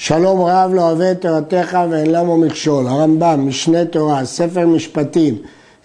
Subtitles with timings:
[0.00, 2.86] שלום רב לא אוהב את תורתך ואין למו מכשול.
[2.86, 5.34] הרמב"ם, משנה תורה, ספר משפטים,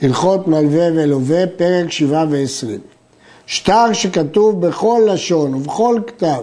[0.02, 2.80] הלכות מלווה ולווה, פרק שבעה ועשרים.
[3.46, 6.42] שטר שכתוב בכל לשון ובכל כתב,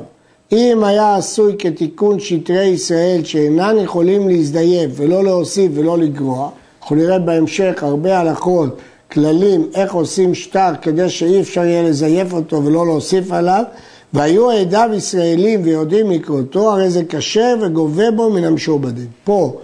[0.53, 6.51] אם היה עשוי כתיקון שטרי ישראל שאינן יכולים להזדייף ולא להוסיף ולא לגרוע,
[6.83, 8.79] אנחנו נראה בהמשך הרבה הלכות,
[9.13, 13.65] כללים, איך עושים שטר כדי שאי אפשר יהיה לזייף אותו ולא להוסיף עליו,
[14.13, 19.09] והיו עדיו ישראלים ויודעים לקרותו, הרי זה קשה וגובה בו מן המשועבדים.
[19.25, 19.57] פה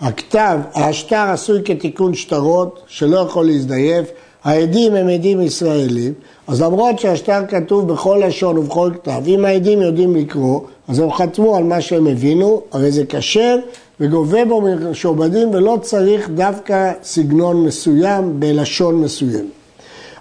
[0.00, 4.10] הכתב, השטר עשוי כתיקון שטרות, שלא יכול להזדייף,
[4.44, 6.12] העדים הם עדים ישראלים,
[6.46, 11.56] אז למרות שהשטר כתוב בכל לשון ובכל כתב, אם העדים יודעים לקרוא, אז הם חתמו
[11.56, 13.56] על מה שהם הבינו, הרי זה כשר
[14.00, 19.50] וגובה בו מן המשועבדים ולא צריך דווקא סגנון מסוים בלשון מסוים.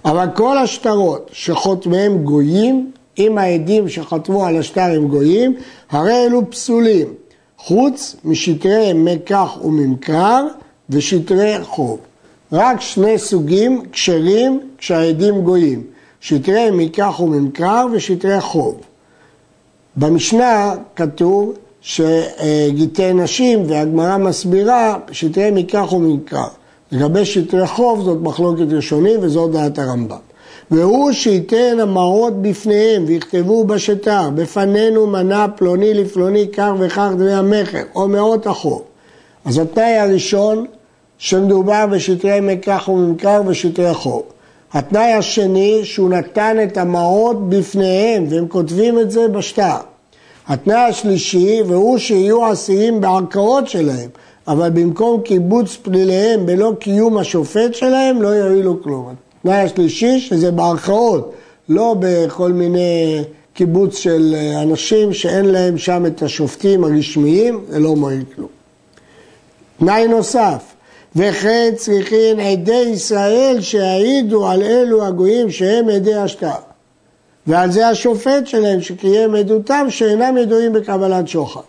[0.05, 5.55] אבל כל השטרות שחותמיהם גויים, אם העדים שחתמו על השטר הם גויים,
[5.89, 7.07] הרי אלו פסולים,
[7.57, 10.45] חוץ משטרי מקח וממכר
[10.89, 11.99] ושטרי חוב.
[12.51, 15.83] רק שני סוגים כשרים כשהעדים גויים,
[16.21, 18.79] שטרי מקח וממכר ושטרי חוב.
[19.95, 26.47] במשנה כתוב שגיטי נשים, והגמרא מסבירה, שטרי מקח וממכר.
[26.91, 30.28] לגבי שטרי חוב זאת מחלוקת ראשונית וזאת דעת הרמב"ם.
[30.71, 38.07] והוא שייתן המעות בפניהם ויכתבו בשטר, בפנינו מנה פלוני לפלוני כך וכך דמי המכר, או
[38.07, 38.83] מאות החוב.
[39.45, 40.65] אז התנאי הראשון,
[41.17, 44.23] שמדובר בשטרי מקח וממכר ושטרי חוב.
[44.73, 49.77] התנאי השני, שהוא נתן את המעות בפניהם, והם כותבים את זה בשטר.
[50.47, 54.09] התנאי השלישי, והוא שיהיו עשירים בערכאות שלהם,
[54.47, 59.28] אבל במקום קיבוץ פליליהם בלא קיום השופט שלהם, לא יועילו כלום.
[59.39, 61.33] התנאי השלישי, שזה בערכאות,
[61.69, 63.23] לא בכל מיני
[63.53, 68.47] קיבוץ של אנשים שאין להם שם את השופטים הרשמיים, זה לא מועיל כלום.
[69.79, 70.63] תנאי נוסף,
[71.15, 76.69] וכן צריכים עדי ישראל שיעידו על אלו הגויים שהם עדי השטר.
[77.47, 81.61] ועל זה השופט שלהם שקיים עדותם שאינם ידועים בקבלת שוחד.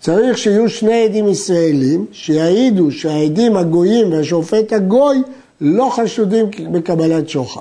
[0.00, 5.22] צריך שיהיו שני עדים ישראלים שיעידו שהעדים הגויים והשופט הגוי
[5.60, 7.60] לא חשודים בקבלת שוחד.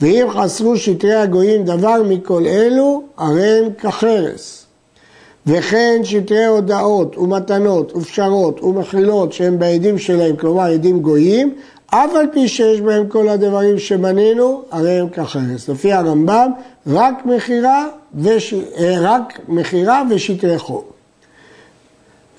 [0.00, 4.64] ואם חסרו שטרי הגויים דבר מכל אלו, הרי הם כחרס.
[5.46, 11.54] וכן שטרי הודעות ומתנות ופשרות ומחילות שהם בעדים שלהם, כלומר עדים גויים,
[11.86, 15.68] אף על פי שיש בהם כל הדברים שמנינו, הרי הם כחרס.
[15.68, 16.50] לפי הרמב"ם,
[16.86, 18.54] רק מכירה וש...
[18.78, 19.18] אה,
[20.10, 20.97] ושטרי חוב.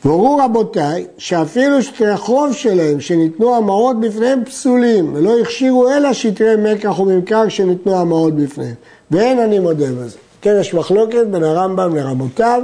[0.06, 7.00] והורו רבותיי שאפילו שטרי חוב שלהם שניתנו המעות בפניהם פסולים ולא הכשירו אלא שטרי מקח
[7.00, 8.76] וממכר שניתנו המעות בפניהם
[9.12, 10.18] ואין אני מודה בזה.
[10.42, 12.62] כן, יש מחלוקת בין הרמב"ם לרבותיו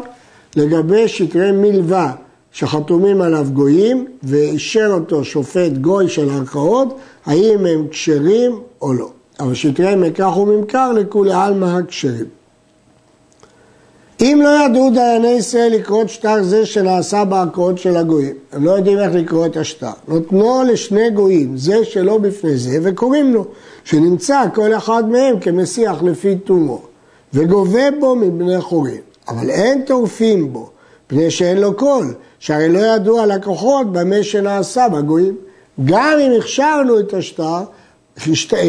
[0.56, 2.14] לגבי שטרי מלווה
[2.52, 9.10] שחתומים עליו גויים ואישר אותו שופט גוי של ערכאות, האם הם כשרים או לא.
[9.40, 12.26] אבל שטרי מקח וממכר לכולי עלמא הכשרים.
[14.22, 19.00] אם לא ידעו דייני ישראל לקרוא שטר זה שנעשה בערכאות של הגויים, הם לא יודעים
[19.00, 23.46] איך לקרוא את השטר, נותנו לשני גויים, זה שלא בפני זה, וקוראים לו,
[23.84, 26.82] שנמצא כל אחד מהם כמסיח לפי תומו,
[27.34, 30.70] וגובה בו מבני חורים, אבל אין טורפים בו,
[31.08, 35.36] פני שאין לו קול, שהרי לא ידעו הלקוחות במה שנעשה בגויים.
[35.86, 37.64] גם אם הכשרנו את השטר,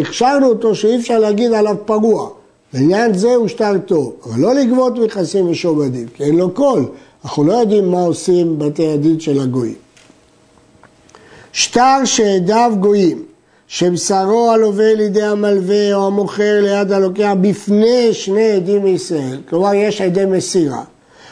[0.00, 2.30] הכשרנו אותו שאי אפשר להגיד עליו פרוע.
[2.74, 6.86] לעניין זה הוא שטר טוב, אבל לא לגבות מכסים ושועבדים, כי אין לו קול.
[7.24, 9.74] אנחנו לא יודעים מה עושים בתי הדין של הגויים.
[11.52, 13.22] שטר שעדיו גויים,
[13.68, 20.24] שבשרו הלווה לידי המלווה או המוכר ליד הלוקח בפני שני עדים מישראל, כלומר יש עדי
[20.24, 20.82] מסירה,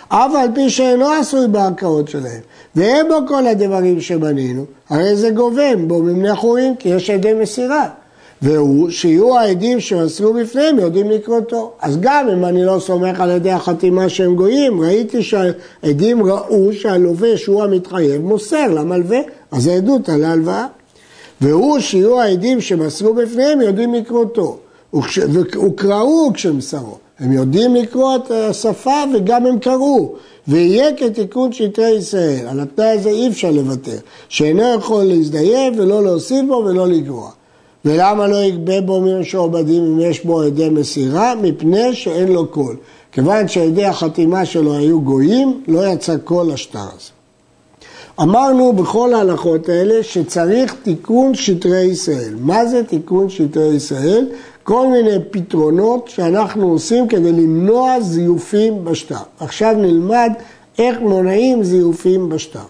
[0.08, 2.40] אף על פי שאינו עשוי בערכאות שלהם,
[2.76, 7.88] ואין בו כל הדברים שבנינו, הרי זה גוvam בו מבני חורים, כי יש עדי מסירה.
[8.42, 11.72] והוא שיהיו העדים שמסרו בפניהם יודעים לקרותו.
[11.80, 17.36] אז גם אם אני לא סומך על ידי החתימה שהם גויים, ראיתי שהעדים ראו שהלווה
[17.36, 19.18] שהוא המתחייב מוסר למלווה,
[19.50, 20.66] אז זה עדות על ההלוואה.
[21.40, 24.58] והוא שיהיו העדים שמסרו בפניהם יודעים לקרותו.
[25.32, 26.98] וקראו כשמסרו.
[27.18, 30.14] הם יודעים לקרוא את השפה וגם הם קראו.
[30.48, 32.46] ויהיה כתיקון שטרי ישראל.
[32.48, 33.96] על התנאי הזה אי אפשר לוותר.
[34.28, 37.30] שאינו יכול להזדייף ולא להוסיף בו ולא לגרוע.
[37.84, 41.34] ולמה לא יגבה בו משועבדים אם יש בו עדי מסירה?
[41.42, 42.76] מפני שאין לו קול.
[43.12, 47.10] כיוון שעדי החתימה שלו היו גויים, לא יצא קול השטר הזה.
[48.22, 52.34] אמרנו בכל ההלכות האלה שצריך תיקון שטרי ישראל.
[52.40, 54.28] מה זה תיקון שטרי ישראל?
[54.62, 59.22] כל מיני פתרונות שאנחנו עושים כדי למנוע זיופים בשטר.
[59.40, 60.32] עכשיו נלמד
[60.78, 62.64] איך מונעים זיופים בשטר.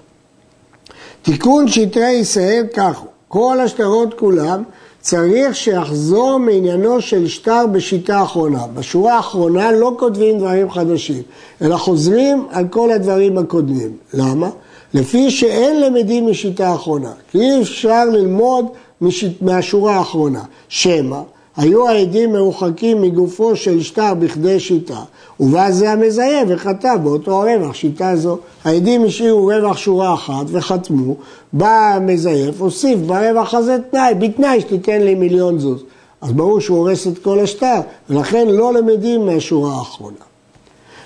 [1.22, 4.62] תיקון שטרי ישראל כך הוא, כל השטרות כולם
[5.04, 8.66] צריך שיחזור מעניינו של שטר בשיטה האחרונה.
[8.74, 11.22] בשורה האחרונה לא כותבים דברים חדשים,
[11.62, 13.96] אלא חוזרים על כל הדברים הקודמים.
[14.14, 14.50] למה?
[14.94, 17.12] לפי שאין למדים משיטה האחרונה.
[17.30, 18.66] כי אי אפשר ללמוד
[19.00, 20.42] משיט, מהשורה האחרונה.
[20.68, 21.20] שמא
[21.56, 25.00] היו העדים מרוחקים מגופו של שטר בכדי שיטה,
[25.40, 28.38] ובא זה המזייף וחטא באותו הרווח, שיטה זו.
[28.64, 31.16] העדים השאירו רווח שורה אחת וחתמו,
[31.52, 35.82] בא המזייף, הוסיף ברווח הזה תנאי, בתנאי שתיתן לי מיליון זוז.
[36.20, 37.80] אז ברור שהוא הורס את כל השטר,
[38.10, 40.16] ולכן לא למדים מהשורה האחרונה.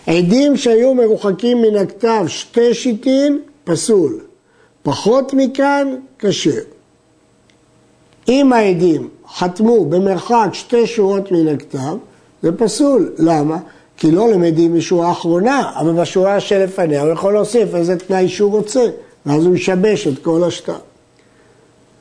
[0.06, 4.20] עדים שהיו מרוחקים מן הכתב שתי שיטין, פסול.
[4.82, 6.77] פחות מכאן, כשר.
[8.28, 11.96] אם העדים חתמו במרחק שתי שורות מן הכתב,
[12.42, 13.12] זה פסול.
[13.18, 13.56] למה?
[13.96, 18.86] כי לא למדים משורה אחרונה, אבל בשורה שלפניה הוא יכול להוסיף איזה תנאי שהוא רוצה,
[19.26, 20.76] ואז הוא ישבש את כל השטר.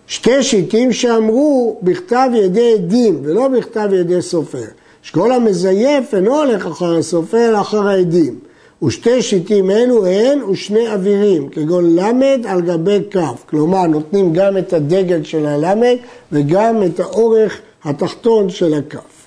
[0.07, 4.63] שתי שיטים שאמרו בכתב ידי עדים ולא בכתב ידי סופר.
[5.01, 8.39] שכל המזייף אינו הולך אחר הסופר אלא אחר העדים.
[8.83, 13.43] ושתי שיטים אלו הן ושני אווירים, כגון למד על גבי כף.
[13.49, 15.95] כלומר, נותנים גם את הדגל של הלמד
[16.31, 19.25] וגם את האורך התחתון של הכף.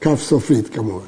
[0.00, 1.06] כף סופית כמובן.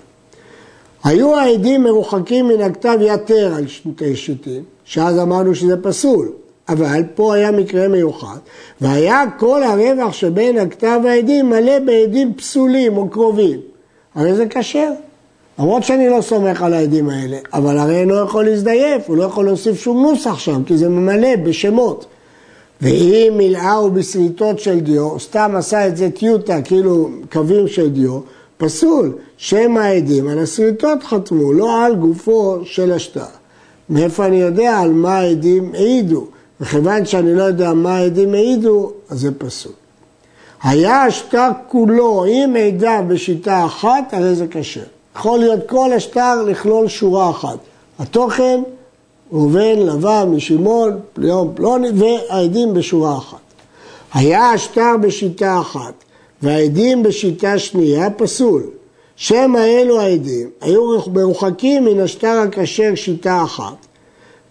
[1.05, 6.33] היו העדים מרוחקים מן הכתב יתר על שתי שיטים, שאז אמרנו שזה פסול,
[6.69, 8.39] אבל פה היה מקרה מיוחד,
[8.81, 13.61] והיה כל הרווח שבין הכתב והעדים מלא בעדים פסולים או קרובים.
[14.15, 14.91] הרי זה כשר.
[15.61, 19.45] למרות שאני לא סומך על העדים האלה, אבל הרי אינו יכול להזדייף, הוא לא יכול
[19.45, 22.07] להוסיף שום נוסח שם, כי זה ממלא בשמות.
[22.81, 28.21] ואם מילאהו בשריטות של דיו, סתם עשה את זה טיוטה, כאילו קווים של דיו,
[28.59, 29.13] פסול.
[29.37, 33.25] שם העדים על השריטות חתמו, לא על גופו של השטר.
[33.91, 36.27] מאיפה אני יודע על מה העדים העידו?
[36.61, 39.73] וכיוון שאני לא יודע מה העדים העידו, אז זה פסול.
[40.63, 45.00] היה השטר כולו עם עדה בשיטה אחת, הרי זה כשר.
[45.17, 47.59] יכול להיות כל השטר לכלול שורה אחת.
[47.99, 48.63] התוכן,
[49.33, 53.39] ראובן, לבן, משמעון, פליון, פלוני, והעדים בשורה אחת.
[54.15, 55.95] היה השטר בשיטה אחת,
[56.43, 58.63] והעדים בשיטה שנייה פסול.
[59.17, 63.87] שם האלו העדים היו מרוחקים מן השטר הכשר שיטה אחת,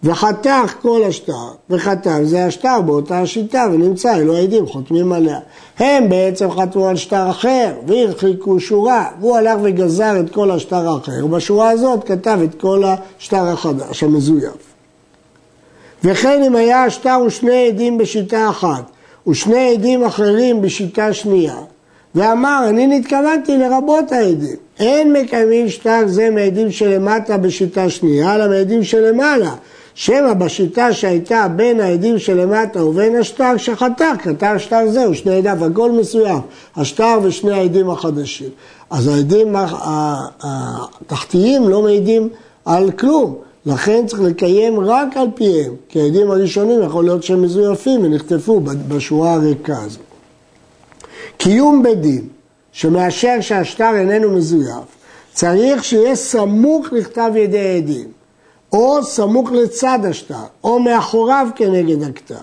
[0.04, 5.38] וחתך כל השטר, וחתם זה השטר באותה השיטה, ונמצא, אלו העדים חותמים עליה.
[5.78, 11.24] הם בעצם חתמו על שטר אחר, והרחיקו שורה, והוא הלך וגזר את כל השטר האחר,
[11.24, 14.70] ובשורה הזאת כתב את כל השטר החדש, המזויף.
[16.04, 18.90] וכן אם היה השטר ושני עדים בשיטה אחת,
[19.26, 21.56] ושני עדים אחרים בשיטה שנייה,
[22.14, 24.56] ואמר, אני נתכוונתי לרבות העדים.
[24.80, 29.54] אין מקיימים שטר זה מעדים שלמטה בשיטה שנייה, אלא מעדים שלמעלה.
[29.94, 35.92] שמא בשיטה שהייתה בין העדים שלמטה ובין השטר שחתך, כתב שטר זהו, שני עדיו, הכל
[35.92, 36.40] מסוים,
[36.76, 38.48] השטר ושני העדים החדשים.
[38.90, 39.56] אז העדים
[40.42, 42.28] התחתיים לא מעידים
[42.64, 43.34] על כלום,
[43.66, 49.34] לכן צריך לקיים רק על פיהם, כי העדים הראשונים יכול להיות שהם מזויפים ונחטפו בשורה
[49.34, 49.98] הריקה הזו.
[51.36, 52.28] קיום בית דין
[52.72, 54.84] שמאשר שהשטר איננו מזויף,
[55.32, 58.19] צריך שיהיה סמוך לכתב ידי עדים.
[58.72, 60.34] או סמוך לצד השטר,
[60.64, 62.34] או מאחוריו כנגד הכתב.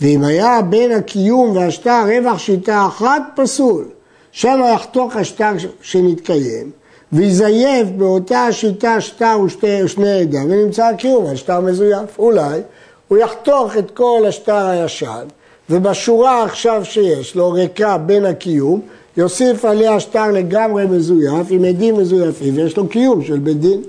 [0.00, 3.84] ואם היה בין הקיום והשטר רווח שיטה אחת, פסול.
[4.32, 5.52] שם יחתוך השטר
[5.82, 6.70] שנתקיים,
[7.12, 9.36] ויזייף באותה השיטה שטר
[9.84, 12.18] ושני עדה, ונמצא הקיום, השטר מזויף.
[12.18, 12.60] אולי
[13.08, 15.24] הוא יחתוך את כל השטר הישן,
[15.70, 18.80] ובשורה עכשיו שיש לו ריקה בין הקיום,
[19.16, 23.82] יוסיף עליה שטר לגמרי מזויף, עם עדים מזויפים, ויש לו קיום של בית דין.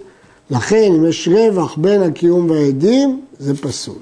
[0.50, 3.96] לכן אם יש רווח בין הקיום והעדים, זה פסול.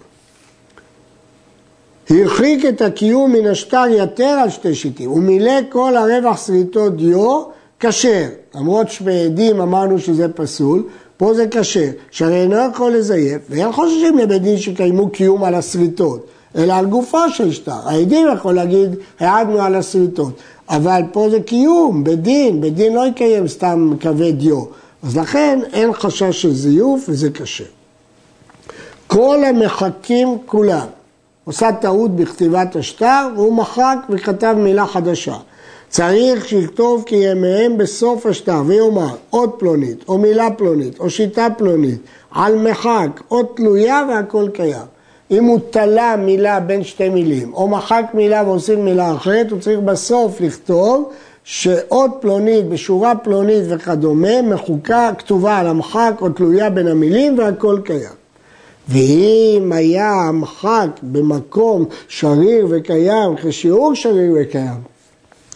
[2.10, 7.44] הרחיק את הקיום מן השטר יתר על שתי שיטים, הוא מילא כל הרווח שריטות דיו
[7.80, 10.84] כשר, למרות שבעדים אמרנו שזה פסול,
[11.18, 16.26] פה זה כשר, שהרי אינו יכול לזייף, ואין חוששים לבית דין שקיימו קיום על השריטות,
[16.56, 17.72] אלא על גופו של שטר.
[17.86, 20.34] העדים יכול להגיד, העדנו על השריטות,
[20.70, 24.83] אבל פה זה קיום, בית דין, בית דין לא יקיים סתם קווי דיו.
[25.04, 27.64] אז לכן אין חשש של זיוף וזה קשה.
[29.08, 30.88] כל המחקים כולם,
[31.46, 35.36] עושה טעות בכתיבת השטר והוא מחק וכתב מילה חדשה.
[35.90, 42.00] צריך שיכתוב כי ימיהם בסוף השטר ויאמר אות פלונית או מילה פלונית או שיטה פלונית
[42.32, 44.86] על מחק או תלויה והכל קיים.
[45.32, 49.80] אם הוא תלה מילה בין שתי מילים או מחק מילה ועושים מילה אחרת הוא צריך
[49.80, 51.12] בסוף לכתוב
[51.44, 58.24] שאות פלונית בשורה פלונית וכדומה מחוקה, כתובה על המחק או תלויה בין המילים והכל קיים.
[58.90, 64.82] ואם היה המחק במקום שריר וקיים כשיעור שריר וקיים,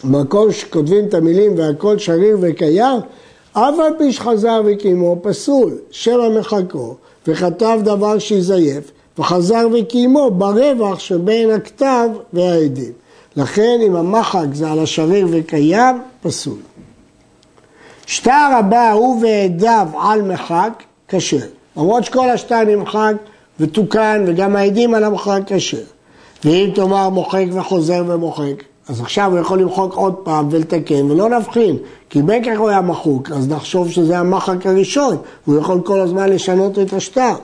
[0.04, 3.00] במקום שכותבים את המילים והכל שריר וקיים,
[3.52, 6.94] אף על פי שחזר וקיימו פסול, שמא מחקו,
[7.26, 12.92] וכתב דבר שיזייף, וחזר וקיימו ברווח שבין הכתב והעדים.
[13.36, 16.58] לכן אם המחק זה על השריר וקיים, פסול.
[18.06, 21.46] שטר הבא הוא ועדיו על מחק, כשר.
[21.76, 23.14] למרות שכל השטר נמחק
[23.60, 25.82] ותוקן וגם העדים על המחק כשר.
[26.44, 31.76] ואם תאמר מוחק וחוזר ומוחק, אז עכשיו הוא יכול למחוק עוד פעם ולתקן ולא נבחין,
[32.10, 36.28] כי בין כך הוא היה מחוק, אז נחשוב שזה המחק הראשון, הוא יכול כל הזמן
[36.28, 37.34] לשנות את השטר.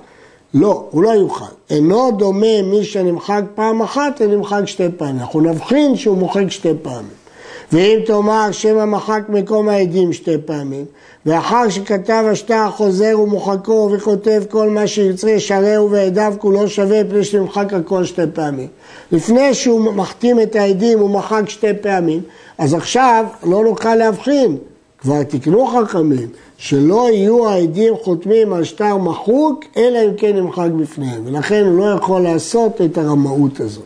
[0.54, 1.44] לא, הוא לא יוכל.
[1.70, 5.18] אינו דומה מי שנמחק פעם אחת לנמחק שתי פעמים.
[5.20, 7.24] אנחנו נבחין שהוא מוחק שתי פעמים.
[7.72, 10.84] ואם תאמר שמא מחק מקום העדים שתי פעמים,
[11.26, 17.72] ואחר שכתב השטר חוזר ומוחקו וכותב כל מה שירצה שרהו ועדיו כולו שווה פני שנמחק
[17.72, 18.68] הכל שתי פעמים.
[19.12, 22.20] לפני שהוא מחתים את העדים הוא מחק שתי פעמים,
[22.58, 24.56] אז עכשיו לא נוכל להבחין,
[25.04, 31.22] כבר תקנו חכמים, שלא יהיו העדים חותמים על שטר מחוק, אלא אם כן נמחק בפניהם,
[31.26, 33.84] ולכן הוא לא יכול לעשות את הרמאות הזאת.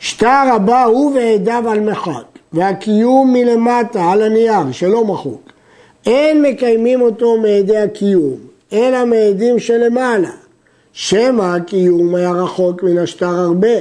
[0.00, 5.52] שטר הבא הוא ועדיו על מחק, והקיום מלמטה על הנייר שלא מחוק.
[6.06, 8.36] אין מקיימים אותו מעדי הקיום,
[8.72, 10.30] אלא מעדים שלמעלה.
[10.92, 13.76] שמא הקיום היה רחוק מן השטר הרבה,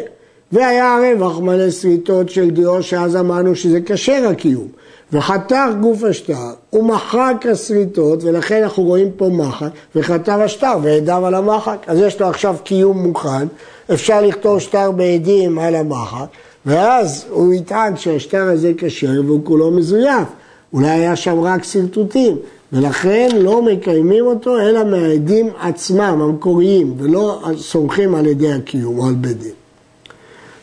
[0.52, 4.68] והיה הרווח מלא שריטות של דיו, שאז אמרנו שזה כשר הקיום.
[5.14, 6.34] וחתך גוף השטר,
[6.74, 11.78] ומחק השריטות, ולכן אנחנו רואים פה מחק, וחתך השטר ועדיו על המחק.
[11.88, 13.48] אז יש לו עכשיו קיום מוכן,
[13.94, 16.26] אפשר לכתוב שטר בעדים על המחק,
[16.66, 20.28] ואז הוא יטען שהשטר הזה כשר והוא כולו מזויף.
[20.74, 22.38] אולי היה שם רק שרטוטים,
[22.74, 29.14] ולכן לא מקיימים אותו אלא מהעדים עצמם, המקוריים, ולא סומכים על ידי הקיום או על
[29.14, 29.67] בית דין.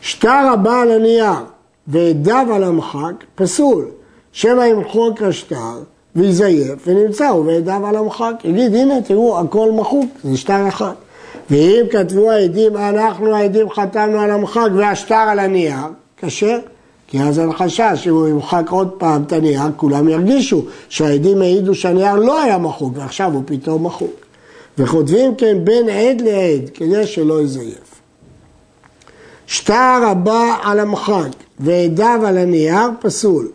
[0.05, 1.33] שטר הבא על הנייר
[1.87, 3.87] ועדיו על המחק, פסול.
[4.33, 5.83] שמא ימחוק השטר
[6.17, 8.35] ויזייף, ונמצא הוא ועדיו על המחק.
[8.45, 10.93] יגיד, הנה, תראו, הכל מחוק, זה שטר אחד.
[11.51, 16.59] ואם כתבו העדים, אנחנו העדים חתמנו על המחק והשטר על הנייר, כשר.
[17.07, 22.15] כי אז אין חשש שהוא ימחק עוד פעם את הנייר, כולם ירגישו שהעדים העידו שהנייר
[22.15, 24.15] לא היה מחוק ועכשיו הוא פתאום מחוק.
[24.79, 27.94] וכותבים כן בין עד לעד כדי שלא יזייף.
[29.47, 31.29] שטר הבא על המחק
[31.61, 33.49] ועדיו על הנייר פסול.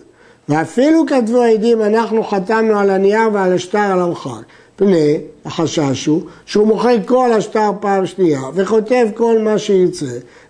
[0.49, 4.41] ואפילו כתבו העדים אנחנו חתמנו על הנייר ועל השטר על המחק.
[4.75, 10.05] פני החשש הוא שהוא מוחק כל השטר פעם שנייה וכותב כל מה שירצה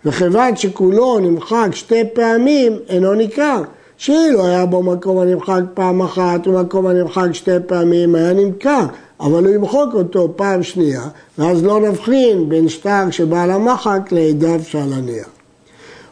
[0.06, 3.62] וכיוון שכולו נמחק שתי פעמים אינו ניכר
[3.98, 8.86] שאילו היה בו מקום הנמחק פעם אחת ומקום הנמחק שתי פעמים היה נמכר
[9.20, 11.02] אבל הוא ימחוק אותו פעם שנייה
[11.38, 15.26] ואז לא נבחין בין שטר שבעל המחק לעדיו שעל הנייר.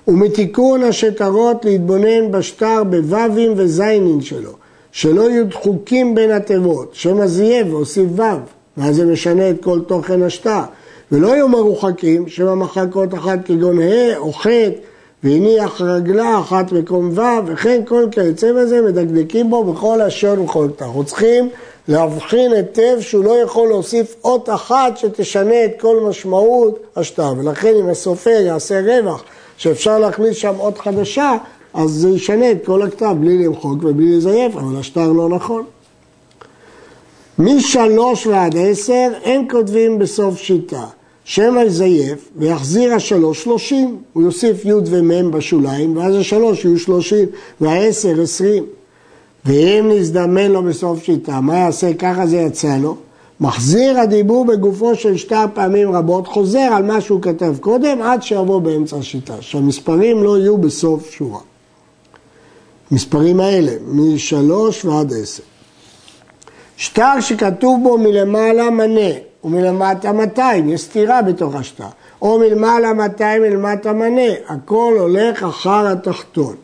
[0.08, 4.52] ומתיקון השטרות להתבונן בשטר בו"ים וזיינין שלו
[4.92, 8.22] שלא יהיו דחוקים בין התיבות, שמא זייף והוסיף ו',
[8.78, 10.62] ואז זה משנה את כל תוכן השטר.
[11.12, 14.46] ולא יהיו מרוחקים, שמא מחקות אחת כגון ה' או ח',
[15.24, 20.86] והניח רגלה אחת מקום ו', וכן כל כיוצא בזה מדקדקים בו בכל אשר וכל תא.
[21.06, 21.50] צריכים
[21.88, 27.34] להבחין היטב שהוא לא יכול להוסיף אות אחת שתשנה את כל משמעות השטר.
[27.38, 29.24] ולכן אם הסופר יעשה רווח
[29.58, 31.38] שאפשר להכניס שם אות חדשה,
[31.74, 35.63] אז זה ישנה את כל הכתב בלי למחוק ובלי לזייף, אבל השטר לא נכון.
[37.39, 40.86] משלוש ועד עשר אין כותבים בסוף שיטה.
[41.24, 47.25] שמא יזייף ויחזיר השלוש שלושים, הוא יוסיף י' ומ' בשוליים ואז השלוש יהיו שלושים
[47.62, 48.63] והעשר עשרים.
[49.48, 51.94] ואם נזדמן לו בסוף שיטה, מה יעשה?
[51.94, 52.96] ככה זה יצא לו.
[53.39, 58.62] מחזיר הדיבור בגופו של שטר פעמים רבות, חוזר על מה שהוא כתב קודם עד שיבוא
[58.62, 61.39] באמצע השיטה, שהמספרים לא יהיו בסוף שורה.
[62.92, 65.44] מספרים האלה, משלוש ועד עשר.
[66.77, 69.12] שטר שכתוב בו מלמעלה מנה
[69.44, 71.88] ומלמטה 200, יש סתירה בתוך השטר,
[72.22, 76.56] או מלמעלה 200 מלמטה מנה, הכל הולך אחר התחתון.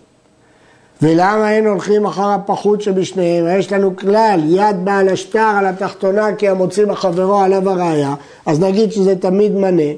[1.02, 3.46] ולמה אין הולכים אחר הפחות שבשניהם?
[3.60, 8.14] יש לנו כלל, יד בעל השטר על התחתונה כי המוציא בחברו עליו הראייה,
[8.46, 9.92] אז נגיד שזה תמיד מנה.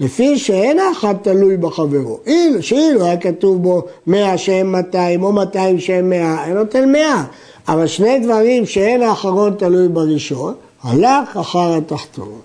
[0.00, 2.18] לפי שאין האחד תלוי בחברו.
[2.26, 7.24] אילו, שאילו היה כתוב בו מאה שהם 200 או 200 שהם 100, אין נותן 100.
[7.68, 12.40] אבל שני דברים שאין האחרון תלוי בראשון, הלך אחר התחתון.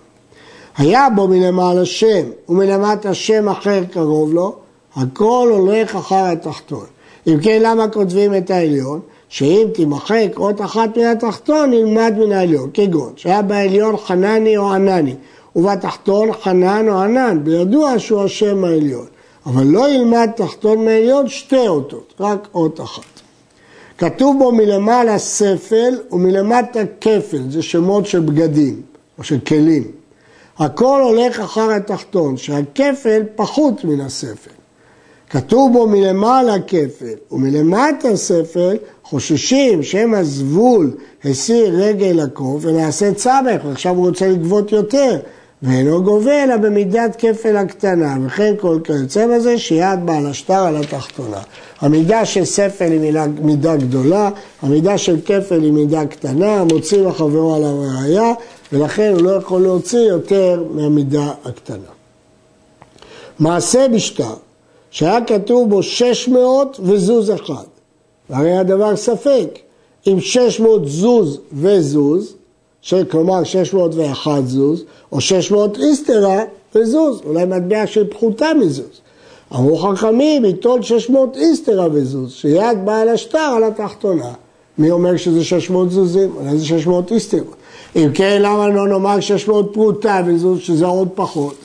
[0.77, 4.55] היה בו מלמעלה שם ומלמטה שם אחר קרוב לו,
[4.95, 6.85] הכל הולך אחר התחתון.
[7.27, 8.99] אם כן, למה כותבים את העליון?
[9.29, 15.15] שאם תימחק אות אחת מן התחתון, נלמד מן העליון, כגון שהיה בעליון חנני או ענני,
[15.55, 19.05] ובתחתון חנן או ענן, בידוע שהוא השם העליון.
[19.45, 23.03] אבל לא ילמד תחתון מעליון שתי אותות, רק אות אחת.
[23.97, 28.81] כתוב בו מלמעלה ספל ומלמטה כפל, זה שמות של בגדים
[29.17, 29.91] או של כלים.
[30.57, 34.56] הכל הולך אחר התחתון, שהכפל פחות מן הספל.
[35.29, 40.91] כתוב בו מלמעלה כפל ומלמטה ספל, חוששים שם הזבול
[41.23, 45.19] הסיר רגל הקוף ונעשה צמח, ועכשיו הוא רוצה לגבות יותר,
[45.63, 51.41] ואינו גובה אלא במידת כפל הקטנה, וכן כל כיוצא בזה שיד בעל השטר על התחתונה.
[51.81, 54.29] המידה של ספל היא מידה, מידה גדולה,
[54.61, 58.33] המידה של כפל היא מידה קטנה, מוציא לחברו על הראייה,
[58.73, 61.91] ולכן הוא לא יכול להוציא יותר מהמידה הקטנה.
[63.39, 64.33] מעשה בשטר,
[64.91, 67.63] שהיה כתוב בו 600 וזוז אחד,
[68.29, 69.59] והרי הדבר ספק,
[70.07, 72.33] אם 600 זוז וזוז,
[73.09, 76.43] כלומר 601 זוז, או 600 איסטרה
[76.75, 79.01] וזוז, אולי מטבע של פחותה מזוז.
[79.55, 84.33] אמרו חכמים, יטול 600 איסטרה וזוז, שיד בעל השטר על התחתונה.
[84.77, 86.31] מי אומר שזה 600 זוזים?
[86.35, 87.55] אולי זה 600 איסטרות.
[87.95, 91.55] אם כן, למה לא נאמר 600 פרוטה וזוז, שזה עוד פחות?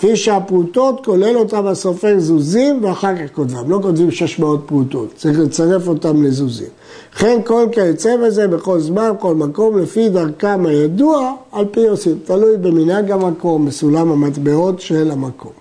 [0.00, 5.88] כפי שהפרוטות כולל אותם הסופר זוזים ואחר כך כותבם, לא כותבים 600 פרוטות, צריך לצרף
[5.88, 6.68] אותם לזוזים.
[7.14, 12.56] וכן כל כיוצא בזה בכל זמן, כל מקום, לפי דרכם הידוע, על פי עושים, תלוי
[12.56, 15.52] במנהג המקום, בסולם המטבעות של המקום.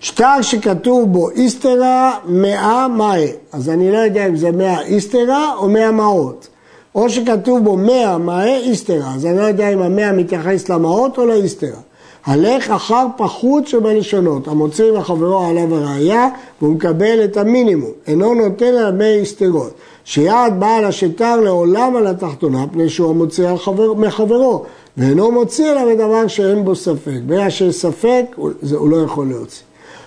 [0.00, 5.68] שטר שכתוב בו איסתרה מאה מאי, אז אני לא יודע אם זה מאה איסתרה או
[5.68, 6.48] מאה מעות.
[6.94, 11.26] או שכתוב בו מאה מאי איסתרה, אז אני לא יודע אם המאה מתייחס למעות או
[11.26, 11.80] לאיסתרה.
[12.26, 16.28] הלך אחר פחות שבלשונות, המוציא מחברו עליו הראייה
[16.60, 19.74] והוא מקבל את המינימום, אינו נותן על מי הסתרות.
[20.04, 23.48] שיעד בעל השטר לעולם על התחתונה, פני שהוא המוציא
[23.96, 24.64] מחברו,
[24.96, 27.18] ואינו מוציא עליו דבר שאין בו ספק.
[27.26, 29.62] ברגע שיש ספק, הוא, הוא לא יכול להוציא.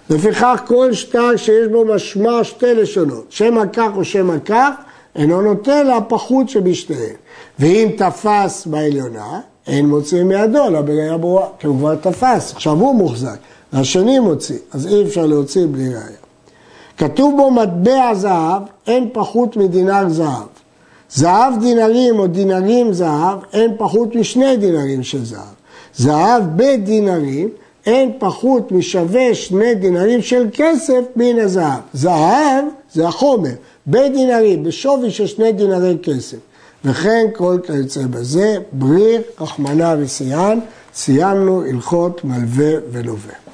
[0.10, 4.70] לפיכך כל שטר שיש בו משמע שתי לשונות, שמא כך או שמא כך,
[5.15, 7.15] אינו נותן לה פחות שבשתיהן.
[7.60, 12.95] ואם תפס בעליונה, אין מוציא מידו, אלא בראייה ברורה, כי הוא כבר תפס, עכשיו הוא
[12.95, 13.38] מוחזק,
[13.73, 16.17] והשני מוציא, אז אי אפשר להוציא בלי ראייה.
[16.97, 20.47] כתוב בו מטבע זהב, אין פחות מדינר זהב.
[21.12, 25.58] זהב דינרים או דינרים זהב, אין פחות משני דינרים של זהב.
[25.95, 27.49] זהב בדינרים,
[27.86, 31.80] אין פחות משווה שני דינרים של כסף מן הזהב.
[31.93, 33.51] זהב זה החומר,
[33.88, 36.38] בדינרים, בשווי של שני דינרי כסף.
[36.88, 40.60] וכן כל כיוצא בזה, בריר, רחמנא ושיאן,
[40.93, 43.47] סיימנו הלכות מלווה ולווה.